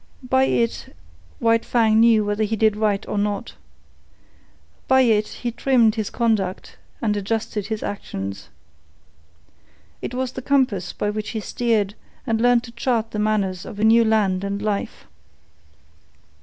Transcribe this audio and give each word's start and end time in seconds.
By 0.27 0.45
it 0.45 0.95
White 1.37 1.63
Fang 1.63 1.99
knew 1.99 2.25
whether 2.25 2.43
he 2.43 2.55
did 2.55 2.75
right 2.75 3.07
or 3.07 3.19
not. 3.19 3.53
By 4.87 5.01
it 5.01 5.27
he 5.27 5.51
trimmed 5.51 5.93
his 5.93 6.09
conduct 6.09 6.77
and 7.03 7.15
adjusted 7.15 7.67
his 7.67 7.83
actions. 7.83 8.49
It 10.01 10.15
was 10.15 10.31
the 10.31 10.41
compass 10.41 10.91
by 10.91 11.11
which 11.11 11.29
he 11.37 11.39
steered 11.39 11.93
and 12.25 12.41
learned 12.41 12.63
to 12.63 12.71
chart 12.71 13.11
the 13.11 13.19
manners 13.19 13.63
of 13.63 13.77
a 13.79 13.83
new 13.83 14.03
land 14.03 14.43
and 14.43 14.59
life. 14.59 15.05